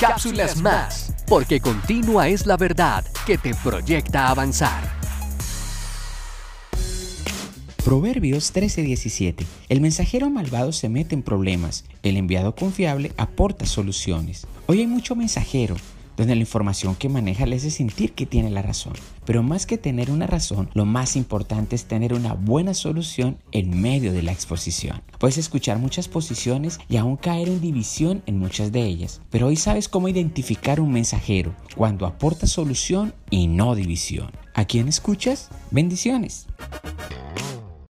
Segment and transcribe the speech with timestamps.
[0.00, 4.82] Cápsulas Más, porque continua es la verdad que te proyecta avanzar.
[7.84, 9.44] Proverbios 13:17.
[9.68, 14.46] El mensajero malvado se mete en problemas, el enviado confiable aporta soluciones.
[14.66, 15.76] Hoy hay mucho mensajero
[16.20, 18.92] donde la información que maneja le hace sentir que tiene la razón.
[19.24, 23.80] Pero más que tener una razón, lo más importante es tener una buena solución en
[23.80, 25.00] medio de la exposición.
[25.18, 29.56] Puedes escuchar muchas posiciones y aún caer en división en muchas de ellas, pero hoy
[29.56, 34.30] sabes cómo identificar un mensajero cuando aporta solución y no división.
[34.52, 35.48] ¿A quién escuchas?
[35.70, 36.49] Bendiciones.